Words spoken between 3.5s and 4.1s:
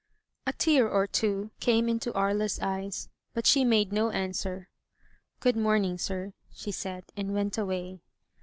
made no